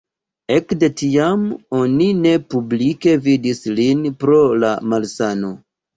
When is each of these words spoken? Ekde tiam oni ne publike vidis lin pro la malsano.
Ekde 0.53 0.87
tiam 1.01 1.43
oni 1.81 2.07
ne 2.23 2.33
publike 2.53 3.13
vidis 3.27 3.63
lin 3.81 4.03
pro 4.25 4.41
la 4.65 4.73
malsano. 4.95 5.55